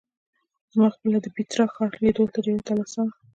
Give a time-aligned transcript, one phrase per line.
[0.73, 3.13] زما خپله د پېټرا ښار لیدلو ته ډېره تلوسه وه.